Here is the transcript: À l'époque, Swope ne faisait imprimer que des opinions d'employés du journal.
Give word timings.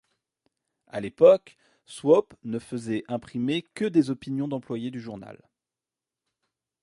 À 0.87 0.99
l'époque, 0.99 1.57
Swope 1.85 2.33
ne 2.43 2.57
faisait 2.57 3.03
imprimer 3.07 3.61
que 3.75 3.85
des 3.85 4.09
opinions 4.09 4.47
d'employés 4.47 4.89
du 4.89 4.99
journal. 4.99 5.47